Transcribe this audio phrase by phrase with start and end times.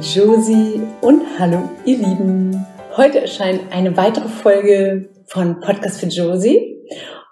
[0.00, 2.66] Josie und hallo ihr Lieben.
[2.96, 6.78] Heute erscheint eine weitere Folge von Podcast für Josie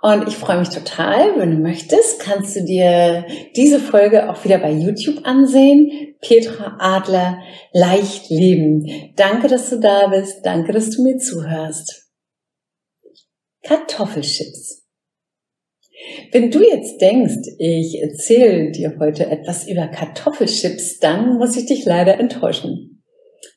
[0.02, 1.38] und ich freue mich total.
[1.38, 6.16] Wenn du möchtest, kannst du dir diese Folge auch wieder bei YouTube ansehen.
[6.20, 7.38] Petra Adler,
[7.72, 9.12] leicht leben.
[9.14, 10.44] Danke, dass du da bist.
[10.44, 12.10] Danke, dass du mir zuhörst.
[13.62, 14.85] Kartoffelchips.
[16.32, 21.84] Wenn du jetzt denkst, ich erzähle dir heute etwas über Kartoffelchips, dann muss ich dich
[21.84, 23.02] leider enttäuschen.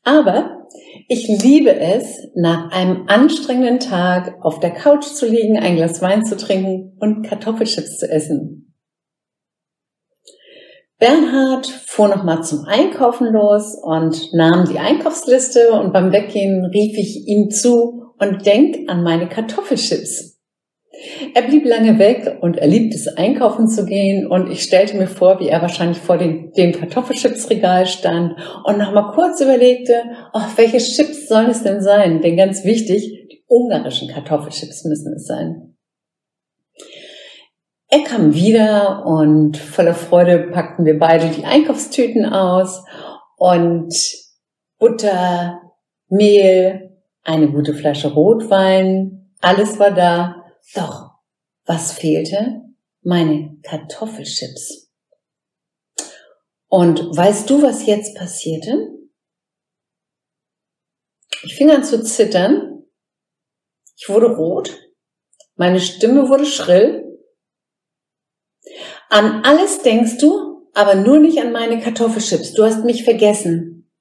[0.04, 0.68] Aber
[1.08, 6.26] ich liebe es, nach einem anstrengenden Tag auf der Couch zu liegen, ein Glas Wein
[6.26, 8.76] zu trinken und Kartoffelchips zu essen.
[11.00, 17.26] Bernhard fuhr nochmal zum Einkaufen los und nahm die Einkaufsliste und beim Weggehen rief ich
[17.26, 20.29] ihm zu und denk an meine Kartoffelchips.
[21.34, 25.08] Er blieb lange weg und er liebte es, einkaufen zu gehen und ich stellte mir
[25.08, 30.80] vor, wie er wahrscheinlich vor dem, dem Kartoffelchipsregal stand und nochmal kurz überlegte, oh, welche
[30.80, 32.22] Chips sollen es denn sein?
[32.22, 35.76] Denn ganz wichtig, die ungarischen Kartoffelchips müssen es sein.
[37.92, 42.84] Er kam wieder und voller Freude packten wir beide die Einkaufstüten aus
[43.38, 43.94] und
[44.80, 45.62] Butter,
[46.08, 50.39] Mehl, eine gute Flasche Rotwein, alles war da
[50.76, 51.12] doch,
[51.66, 52.62] was fehlte?
[53.02, 54.92] Meine Kartoffelchips.
[56.68, 58.90] Und weißt du, was jetzt passierte?
[61.44, 62.84] Ich fing an zu zittern.
[63.98, 64.78] Ich wurde rot.
[65.56, 67.06] Meine Stimme wurde schrill.
[69.10, 72.54] An alles denkst du, aber nur nicht an meine Kartoffelchips.
[72.54, 73.92] Du hast mich vergessen.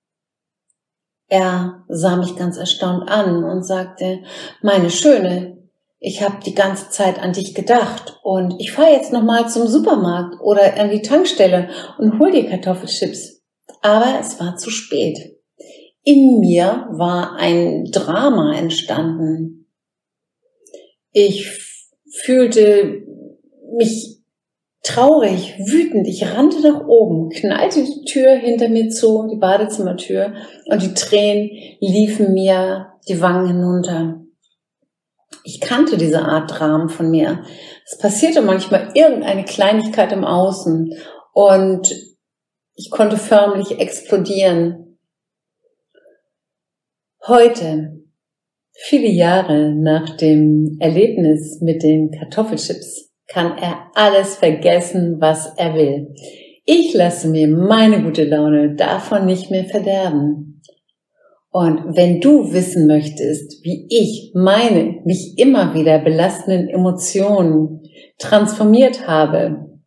[1.29, 4.23] Er sah mich ganz erstaunt an und sagte,
[4.63, 5.58] meine Schöne,
[6.01, 10.41] ich habe die ganze Zeit an dich gedacht und ich fahre jetzt nochmal zum Supermarkt
[10.41, 13.43] oder an die Tankstelle und hol dir Kartoffelchips.
[13.83, 15.19] Aber es war zu spät.
[16.05, 19.67] In mir war ein Drama entstanden.
[21.13, 21.51] Ich
[22.23, 23.03] fühlte
[23.77, 24.21] mich
[24.85, 26.07] traurig, wütend.
[26.07, 30.33] Ich rannte nach oben, knallte die Tür hinter mir zu, die Badezimmertür,
[30.67, 31.51] und die Tränen
[31.81, 34.28] liefen mir die Wangen hinunter
[35.45, 37.45] ich kannte diese Art Dramen von mir.
[37.85, 40.93] Es passierte manchmal irgendeine Kleinigkeit im Außen
[41.33, 41.95] und
[42.75, 44.99] ich konnte förmlich explodieren.
[47.27, 48.05] Heute,
[48.73, 56.15] viele Jahre nach dem Erlebnis mit den Kartoffelchips, kann er alles vergessen, was er will.
[56.65, 60.48] Ich lasse mir meine gute Laune davon nicht mehr verderben.
[61.51, 67.83] Und wenn du wissen möchtest, wie ich meine mich immer wieder belastenden Emotionen
[68.19, 69.81] transformiert habe,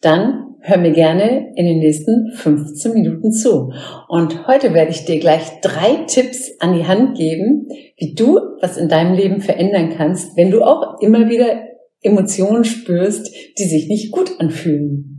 [0.00, 3.72] dann hör mir gerne in den nächsten 15 Minuten zu.
[4.08, 8.76] Und heute werde ich dir gleich drei Tipps an die Hand geben, wie du was
[8.76, 11.62] in deinem Leben verändern kannst, wenn du auch immer wieder
[12.00, 15.17] Emotionen spürst, die sich nicht gut anfühlen.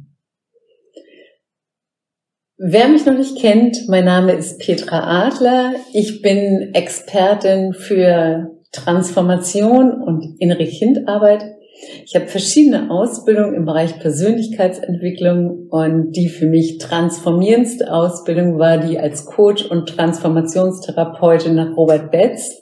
[2.61, 5.75] Wer mich noch nicht kennt, mein Name ist Petra Adler.
[5.93, 11.45] Ich bin Expertin für Transformation und innere Kindarbeit.
[12.05, 18.99] Ich habe verschiedene Ausbildungen im Bereich Persönlichkeitsentwicklung und die für mich transformierendste Ausbildung war die
[18.99, 22.61] als Coach und Transformationstherapeutin nach Robert Betz.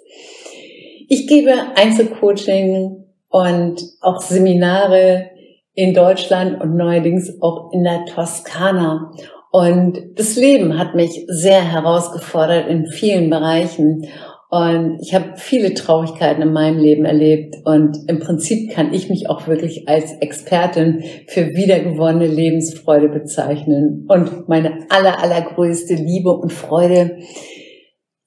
[1.09, 5.31] Ich gebe Einzelcoaching und auch Seminare
[5.73, 9.11] in Deutschland und neuerdings auch in der Toskana.
[9.57, 14.05] Und das Leben hat mich sehr herausgefordert in vielen Bereichen.
[14.51, 17.55] Und ich habe viele Traurigkeiten in meinem Leben erlebt.
[17.65, 24.05] Und im Prinzip kann ich mich auch wirklich als Expertin für wiedergewonnene Lebensfreude bezeichnen.
[24.07, 27.17] Und meine aller, allergrößte Liebe und Freude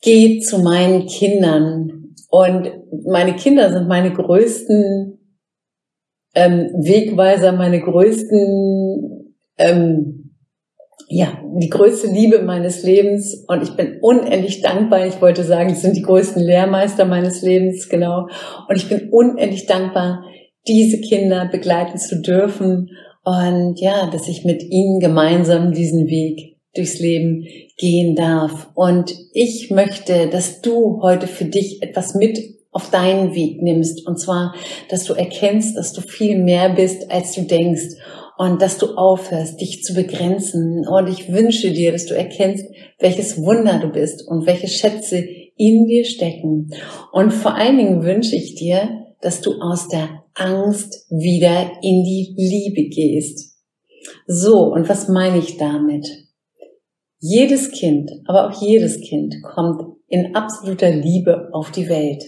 [0.02, 2.12] geht zu meinen Kindern.
[2.28, 2.72] Und
[3.06, 5.16] meine Kinder sind meine größten
[6.34, 10.19] ähm, Wegweiser, meine größten ähm,
[11.08, 15.06] ja, die größte Liebe meines Lebens und ich bin unendlich dankbar.
[15.06, 18.28] Ich wollte sagen, es sind die größten Lehrmeister meines Lebens, genau.
[18.68, 20.24] Und ich bin unendlich dankbar,
[20.66, 22.90] diese Kinder begleiten zu dürfen
[23.24, 28.70] und ja, dass ich mit ihnen gemeinsam diesen Weg durchs Leben gehen darf.
[28.74, 32.38] Und ich möchte, dass du heute für dich etwas mit
[32.72, 34.06] auf deinen Weg nimmst.
[34.06, 34.54] Und zwar,
[34.88, 37.96] dass du erkennst, dass du viel mehr bist, als du denkst
[38.40, 40.88] und dass du aufhörst, dich zu begrenzen.
[40.88, 42.64] Und ich wünsche dir, dass du erkennst,
[42.98, 45.18] welches Wunder du bist und welche Schätze
[45.58, 46.70] in dir stecken.
[47.12, 52.34] Und vor allen Dingen wünsche ich dir, dass du aus der Angst wieder in die
[52.34, 53.58] Liebe gehst.
[54.26, 56.08] So, und was meine ich damit?
[57.18, 62.24] Jedes Kind, aber auch jedes Kind kommt in absoluter Liebe auf die Welt.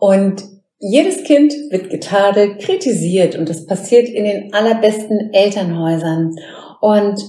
[0.00, 0.44] Und
[0.80, 6.34] jedes Kind wird getadelt, kritisiert und das passiert in den allerbesten Elternhäusern.
[6.80, 7.20] Und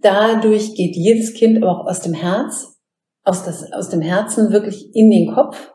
[0.00, 2.78] dadurch geht jedes Kind aber auch aus dem Herz,
[3.22, 5.72] aus, das, aus dem Herzen wirklich in den Kopf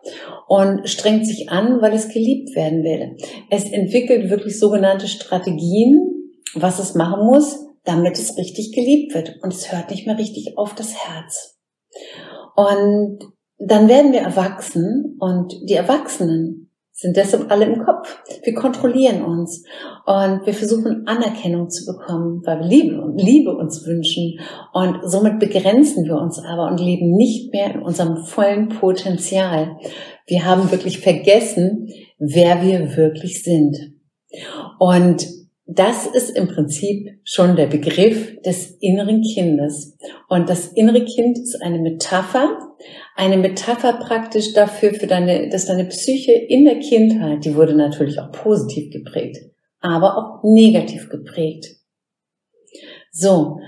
[0.47, 3.15] und strengt sich an, weil es geliebt werden will.
[3.51, 9.37] Es entwickelt wirklich sogenannte Strategien, was es machen muss, damit es richtig geliebt wird.
[9.43, 11.59] Und es hört nicht mehr richtig auf das Herz.
[12.55, 13.19] Und
[13.59, 16.68] dann werden wir erwachsen und die Erwachsenen
[16.99, 18.21] sind deshalb alle im Kopf.
[18.43, 19.63] Wir kontrollieren uns
[20.05, 24.37] und wir versuchen Anerkennung zu bekommen, weil wir Liebe, Liebe uns wünschen
[24.73, 29.77] und somit begrenzen wir uns aber und leben nicht mehr in unserem vollen Potenzial.
[30.27, 31.87] Wir haben wirklich vergessen,
[32.17, 33.77] wer wir wirklich sind.
[34.77, 35.25] Und
[35.71, 39.95] das ist im Prinzip schon der Begriff des inneren Kindes.
[40.27, 42.57] Und das innere Kind ist eine Metapher,
[43.15, 48.19] eine Metapher praktisch dafür, für deine, dass deine Psyche in der Kindheit, die wurde natürlich
[48.19, 49.37] auch positiv geprägt,
[49.79, 51.67] aber auch negativ geprägt.
[53.11, 53.59] So.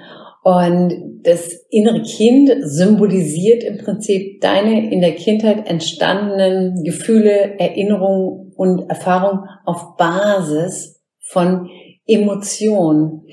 [0.43, 8.89] Und das innere Kind symbolisiert im Prinzip deine in der Kindheit entstandenen Gefühle, Erinnerungen und
[8.89, 11.69] Erfahrungen auf Basis von
[12.11, 13.25] Emotion.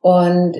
[0.00, 0.56] Und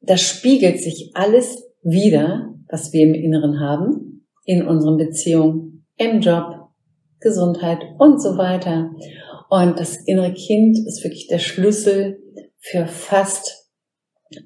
[0.00, 6.70] das spiegelt sich alles wieder, was wir im Inneren haben, in unseren Beziehungen, im Job,
[7.20, 8.90] Gesundheit und so weiter.
[9.48, 12.18] Und das innere Kind ist wirklich der Schlüssel
[12.58, 13.70] für fast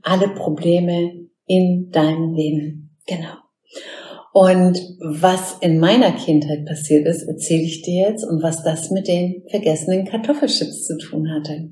[0.03, 2.97] alle Probleme in deinem Leben.
[3.07, 3.35] Genau.
[4.33, 9.09] Und was in meiner Kindheit passiert ist, erzähle ich dir jetzt und was das mit
[9.09, 11.69] den vergessenen Kartoffelchips zu tun hatte.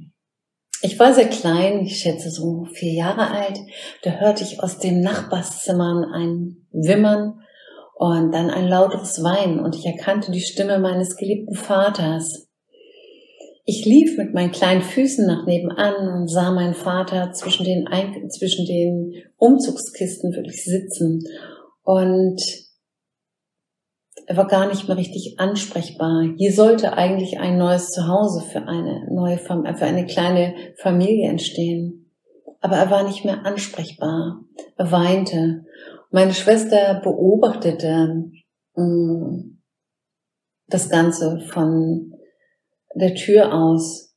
[0.80, 3.58] Ich war sehr klein, ich schätze so vier Jahre alt.
[4.02, 7.40] Da hörte ich aus dem Nachbarszimmern ein Wimmern
[7.96, 12.48] und dann ein lauteres Weinen und ich erkannte die Stimme meines geliebten Vaters.
[13.64, 17.86] Ich lief mit meinen kleinen Füßen nach nebenan und sah meinen Vater zwischen den,
[18.31, 21.24] zwischen den Umzugskisten wirklich sitzen
[21.82, 22.40] und
[24.28, 26.22] er war gar nicht mehr richtig ansprechbar.
[26.36, 32.12] Hier sollte eigentlich ein neues Zuhause für eine neue, für eine kleine Familie entstehen.
[32.60, 34.44] Aber er war nicht mehr ansprechbar.
[34.76, 35.64] Er weinte.
[36.10, 38.30] Meine Schwester beobachtete
[38.76, 39.60] mh, mm,
[40.66, 42.12] das Ganze von
[42.94, 44.07] der Tür aus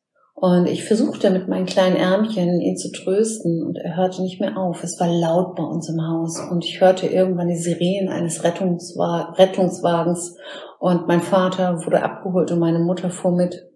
[0.42, 4.58] und ich versuchte mit meinen kleinen Ärmchen ihn zu trösten und er hörte nicht mehr
[4.58, 4.84] auf.
[4.84, 9.36] Es war laut bei uns im Haus und ich hörte irgendwann die Sirenen eines Rettungswa
[9.38, 10.36] Rettungswagens
[10.80, 13.70] und mein Vater wurde abgeholt und meine Mutter fuhr mit.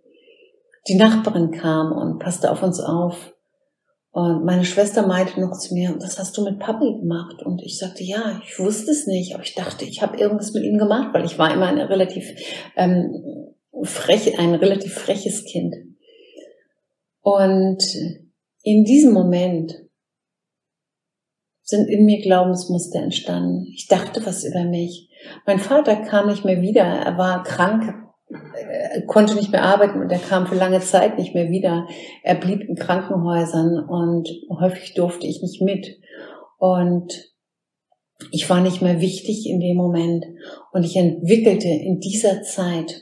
[0.88, 3.32] Die Nachbarin kam und passte auf uns auf.
[4.10, 7.44] Und meine Schwester meinte noch zu mir, was hast du mit Papi gemacht?
[7.44, 10.64] Und ich sagte, ja, ich wusste es nicht, aber ich dachte, ich habe irgendwas mit
[10.64, 12.26] ihm gemacht, weil ich war immer ein relativ
[12.76, 13.14] ähm,
[13.84, 15.76] frech, ein relativ freches Kind.
[17.26, 17.84] Und
[18.62, 19.74] in diesem Moment
[21.64, 23.66] sind in mir Glaubensmuster entstanden.
[23.74, 25.10] Ich dachte was über mich.
[25.48, 26.84] Mein Vater kam nicht mehr wieder.
[26.84, 27.96] Er war krank,
[29.08, 31.88] konnte nicht mehr arbeiten und er kam für lange Zeit nicht mehr wieder.
[32.22, 34.30] Er blieb in Krankenhäusern und
[34.60, 36.00] häufig durfte ich nicht mit.
[36.60, 37.12] Und
[38.30, 40.26] ich war nicht mehr wichtig in dem Moment.
[40.74, 43.02] Und ich entwickelte in dieser Zeit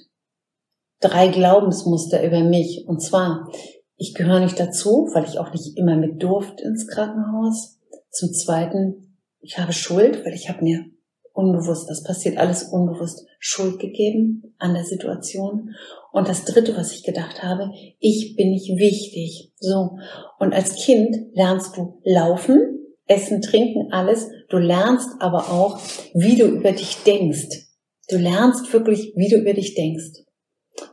[1.01, 2.85] drei Glaubensmuster über mich.
[2.87, 3.49] Und zwar,
[3.95, 7.79] ich gehöre nicht dazu, weil ich auch nicht immer mit durfte ins Krankenhaus.
[8.09, 10.85] Zum Zweiten, ich habe Schuld, weil ich habe mir
[11.33, 15.71] unbewusst, das passiert alles unbewusst, Schuld gegeben an der Situation.
[16.11, 19.51] Und das Dritte, was ich gedacht habe, ich bin nicht wichtig.
[19.59, 19.97] So.
[20.39, 24.29] Und als Kind lernst du laufen, essen, trinken, alles.
[24.49, 25.79] Du lernst aber auch,
[26.13, 27.67] wie du über dich denkst.
[28.09, 30.23] Du lernst wirklich, wie du über dich denkst.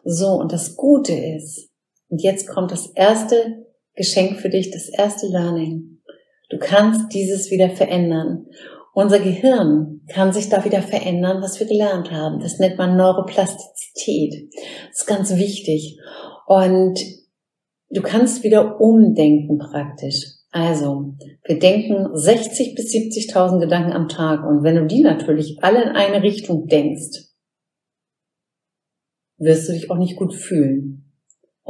[0.04, 0.28] So.
[0.32, 1.69] Und das Gute ist,
[2.10, 6.00] und jetzt kommt das erste Geschenk für dich, das erste Learning.
[6.50, 8.46] Du kannst dieses wieder verändern.
[8.92, 12.40] Unser Gehirn kann sich da wieder verändern, was wir gelernt haben.
[12.40, 14.50] Das nennt man Neuroplastizität.
[14.88, 15.98] Das ist ganz wichtig.
[16.46, 16.98] Und
[17.90, 20.26] du kannst wieder umdenken praktisch.
[20.50, 21.14] Also,
[21.44, 24.44] wir denken 60 bis 70.000 Gedanken am Tag.
[24.44, 27.28] Und wenn du die natürlich alle in eine Richtung denkst,
[29.38, 31.09] wirst du dich auch nicht gut fühlen.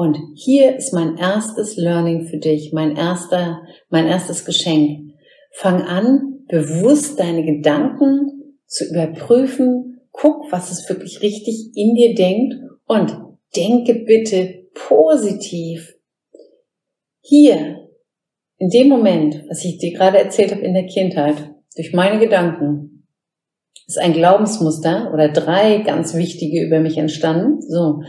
[0.01, 5.13] Und hier ist mein erstes Learning für dich, mein erster, mein erstes Geschenk.
[5.53, 10.01] Fang an, bewusst deine Gedanken zu überprüfen.
[10.11, 12.55] Guck, was es wirklich richtig in dir denkt
[12.87, 13.15] und
[13.55, 15.99] denke bitte positiv.
[17.21, 17.87] Hier,
[18.57, 23.07] in dem Moment, was ich dir gerade erzählt habe in der Kindheit, durch meine Gedanken.
[23.87, 27.61] Ist ein Glaubensmuster oder drei ganz wichtige über mich entstanden.
[27.61, 28.01] So.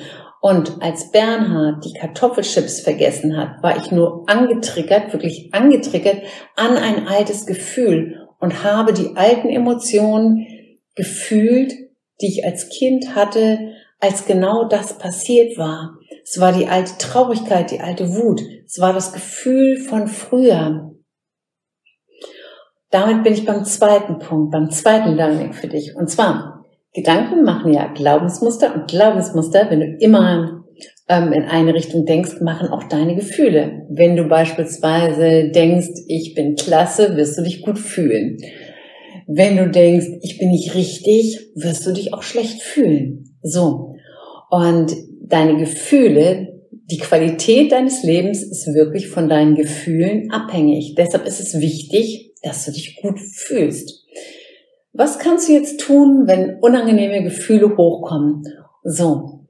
[0.41, 6.23] Und als Bernhard die Kartoffelchips vergessen hat, war ich nur angetriggert, wirklich angetriggert
[6.55, 10.47] an ein altes Gefühl und habe die alten Emotionen
[10.95, 11.73] gefühlt,
[12.21, 15.99] die ich als Kind hatte, als genau das passiert war.
[16.23, 18.41] Es war die alte Traurigkeit, die alte Wut.
[18.65, 20.91] Es war das Gefühl von früher.
[22.89, 25.95] Damit bin ich beim zweiten Punkt, beim zweiten Learning für dich.
[25.95, 26.60] Und zwar,
[26.93, 30.65] Gedanken machen ja Glaubensmuster und Glaubensmuster, wenn du immer
[31.07, 33.85] ähm, in eine Richtung denkst, machen auch deine Gefühle.
[33.89, 38.37] Wenn du beispielsweise denkst, ich bin klasse, wirst du dich gut fühlen.
[39.27, 43.37] Wenn du denkst, ich bin nicht richtig, wirst du dich auch schlecht fühlen.
[43.41, 43.95] So.
[44.49, 46.59] Und deine Gefühle,
[46.91, 50.95] die Qualität deines Lebens ist wirklich von deinen Gefühlen abhängig.
[50.97, 54.00] Deshalb ist es wichtig, dass du dich gut fühlst.
[54.93, 58.43] Was kannst du jetzt tun, wenn unangenehme Gefühle hochkommen?
[58.83, 59.47] So,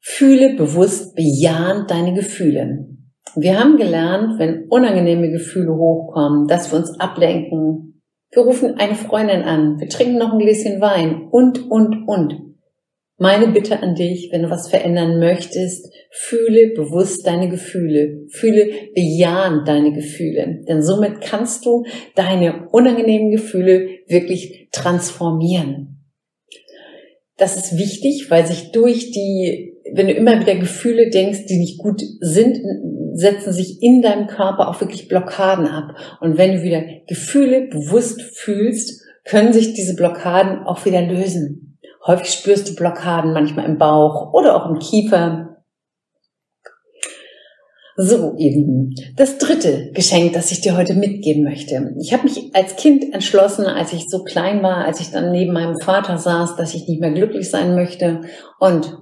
[0.00, 2.86] fühle bewusst bejahend deine Gefühle.
[3.34, 8.02] Wir haben gelernt, wenn unangenehme Gefühle hochkommen, dass wir uns ablenken.
[8.30, 12.46] Wir rufen eine Freundin an, wir trinken noch ein Gläschen Wein und, und, und.
[13.18, 19.66] Meine Bitte an dich, wenn du was verändern möchtest, fühle bewusst deine Gefühle, fühle bejahend
[19.66, 26.04] deine Gefühle, denn somit kannst du deine unangenehmen Gefühle wirklich transformieren.
[27.36, 31.78] Das ist wichtig, weil sich durch die, wenn du immer wieder Gefühle denkst, die nicht
[31.78, 32.58] gut sind,
[33.12, 35.96] setzen sich in deinem Körper auch wirklich Blockaden ab.
[36.20, 41.78] Und wenn du wieder Gefühle bewusst fühlst, können sich diese Blockaden auch wieder lösen.
[42.06, 45.55] Häufig spürst du Blockaden, manchmal im Bauch oder auch im Kiefer.
[47.98, 51.94] So, ihr Lieben, das dritte Geschenk, das ich dir heute mitgeben möchte.
[51.98, 55.54] Ich habe mich als Kind entschlossen, als ich so klein war, als ich dann neben
[55.54, 58.20] meinem Vater saß, dass ich nicht mehr glücklich sein möchte.
[58.60, 58.98] Und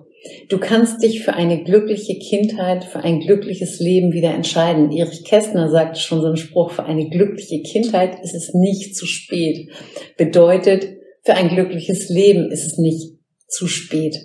[0.49, 4.93] du kannst dich für eine glückliche Kindheit, für ein glückliches Leben wieder entscheiden.
[4.93, 9.07] Erich Kästner sagte schon so einen Spruch, für eine glückliche Kindheit ist es nicht zu
[9.07, 9.71] spät.
[10.17, 10.87] Bedeutet,
[11.25, 13.14] für ein glückliches Leben ist es nicht
[13.55, 14.17] zu spät.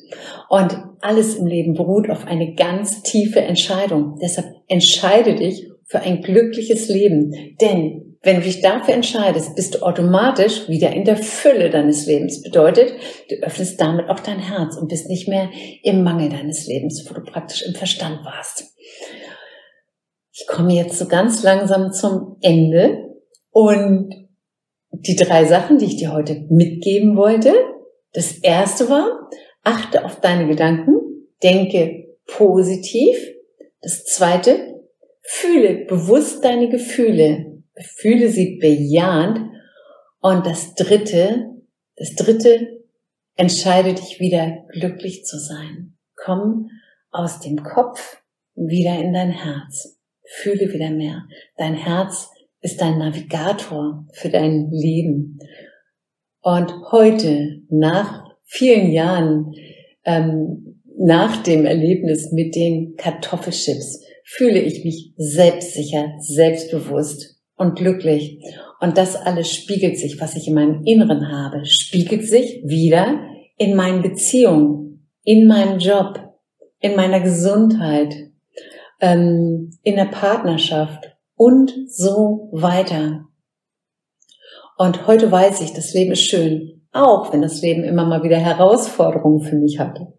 [0.50, 4.18] Und alles im Leben beruht auf eine ganz tiefe Entscheidung.
[4.22, 7.34] Deshalb entscheide dich für ein glückliches Leben.
[7.62, 12.42] Denn wenn du dich dafür entscheidest, bist du automatisch wieder in der Fülle deines Lebens.
[12.42, 12.94] Bedeutet,
[13.30, 15.50] du öffnest damit auch dein Herz und bist nicht mehr
[15.84, 18.76] im Mangel deines Lebens, wo du praktisch im Verstand warst.
[20.34, 23.10] Ich komme jetzt so ganz langsam zum Ende
[23.52, 24.14] und
[24.92, 27.54] die drei Sachen, die ich dir heute mitgeben wollte.
[28.14, 29.30] Das erste war,
[29.64, 33.18] achte auf deine Gedanken, denke positiv.
[33.82, 34.80] Das zweite,
[35.22, 37.64] fühle bewusst deine Gefühle,
[37.98, 39.40] fühle sie bejahend.
[40.22, 41.50] Und das dritte,
[41.96, 42.80] das dritte,
[43.36, 45.98] entscheide dich wieder glücklich zu sein.
[46.16, 46.70] Komm
[47.12, 48.22] aus dem Kopf
[48.56, 49.98] wieder in dein Herz.
[50.26, 51.26] Fühle wieder mehr.
[51.58, 52.30] Dein Herz
[52.62, 55.40] ist dein Navigator für dein Leben.
[56.42, 59.54] Und heute, nach vielen Jahren,
[60.06, 68.40] ähm, nach dem Erlebnis mit den Kartoffelchips, fühle ich mich selbstsicher, selbstbewusst und glücklich.
[68.80, 73.20] Und das alles spiegelt sich, was ich in meinem Inneren habe, spiegelt sich wieder
[73.58, 76.20] in meinen Beziehungen, in meinem Job,
[76.80, 78.16] in meiner Gesundheit,
[79.02, 83.26] ähm, in der Partnerschaft und so weiter.
[84.82, 88.38] Und heute weiß ich, das Leben ist schön, auch wenn das Leben immer mal wieder
[88.38, 90.14] Herausforderungen für mich hatte.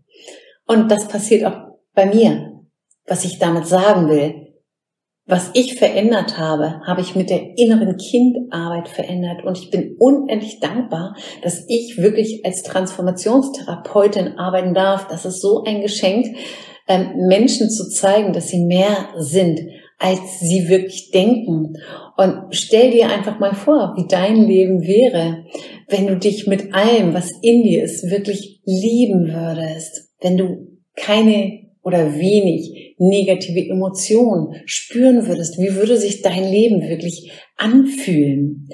[0.67, 2.61] Und das passiert auch bei mir.
[3.07, 4.35] Was ich damit sagen will,
[5.25, 9.45] was ich verändert habe, habe ich mit der inneren Kindarbeit verändert.
[9.45, 15.09] Und ich bin unendlich dankbar, dass ich wirklich als Transformationstherapeutin arbeiten darf.
[15.09, 16.37] Das ist so ein Geschenk,
[16.87, 19.59] ähm, Menschen zu zeigen, dass sie mehr sind
[20.01, 21.75] als sie wirklich denken.
[22.17, 25.45] Und stell dir einfach mal vor, wie dein Leben wäre,
[25.89, 30.67] wenn du dich mit allem, was in dir ist, wirklich lieben würdest, wenn du
[30.97, 38.69] keine oder wenig negative Emotionen spüren würdest, wie würde sich dein Leben wirklich anfühlen,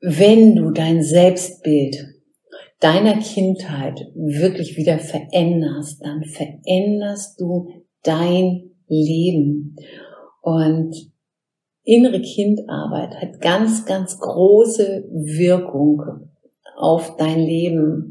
[0.00, 1.96] wenn du dein Selbstbild
[2.78, 7.68] deiner Kindheit wirklich wieder veränderst, dann veränderst du
[8.02, 9.76] dein leben.
[10.40, 10.94] Und
[11.84, 16.28] innere Kindarbeit hat ganz, ganz große Wirkung
[16.76, 18.10] auf dein Leben.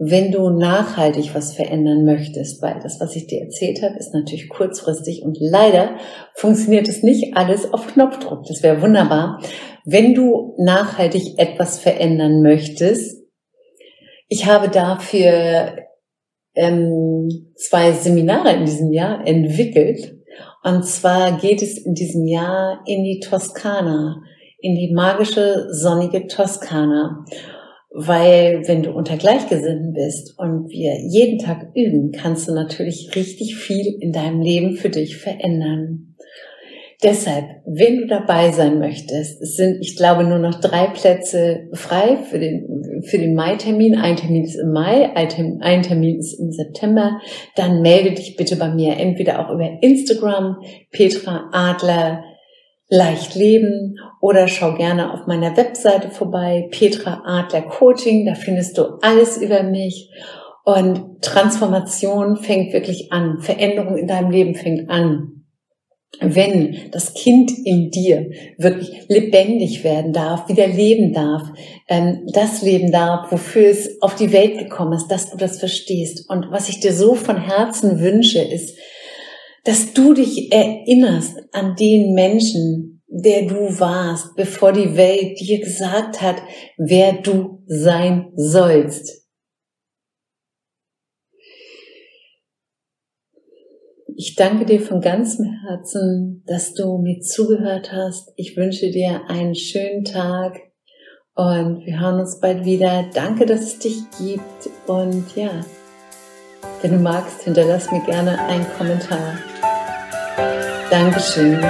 [0.00, 4.48] wenn du nachhaltig was verändern möchtest, weil das, was ich dir erzählt habe, ist natürlich
[4.48, 5.96] kurzfristig und leider
[6.34, 8.44] funktioniert es nicht alles auf Knopfdruck.
[8.46, 9.42] Das wäre wunderbar.
[9.84, 13.24] Wenn du nachhaltig etwas verändern möchtest,
[14.28, 15.87] ich habe dafür
[16.54, 20.16] ähm, zwei Seminare in diesem Jahr entwickelt.
[20.62, 24.22] Und zwar geht es in diesem Jahr in die Toskana,
[24.60, 27.24] in die magische, sonnige Toskana.
[27.90, 33.56] Weil wenn du unter Gleichgesinnten bist und wir jeden Tag üben, kannst du natürlich richtig
[33.56, 36.14] viel in deinem Leben für dich verändern.
[37.02, 42.16] Deshalb, wenn du dabei sein möchtest, es sind, ich glaube, nur noch drei Plätze frei
[42.16, 43.96] für den, für den Mai-Termin.
[43.96, 47.20] Ein Termin ist im Mai, ein Termin ist im September.
[47.56, 52.24] Dann melde dich bitte bei mir, entweder auch über Instagram, Petra Adler,
[52.90, 58.98] leicht leben oder schau gerne auf meiner Webseite vorbei, Petra Adler Coaching, da findest du
[59.02, 60.10] alles über mich.
[60.64, 65.37] Und Transformation fängt wirklich an, Veränderung in deinem Leben fängt an
[66.20, 71.42] wenn das Kind in dir wirklich lebendig werden darf, wieder leben darf,
[71.88, 76.28] ähm, das leben darf, wofür es auf die Welt gekommen ist, dass du das verstehst.
[76.28, 78.76] Und was ich dir so von Herzen wünsche, ist,
[79.64, 86.20] dass du dich erinnerst an den Menschen, der du warst, bevor die Welt dir gesagt
[86.20, 86.36] hat,
[86.78, 89.27] wer du sein sollst.
[94.20, 98.32] Ich danke dir von ganzem Herzen, dass du mir zugehört hast.
[98.34, 100.58] Ich wünsche dir einen schönen Tag
[101.36, 103.04] und wir hören uns bald wieder.
[103.14, 105.60] Danke, dass es dich gibt und ja,
[106.82, 109.38] wenn du magst, hinterlass mir gerne einen Kommentar.
[110.90, 111.60] Dankeschön.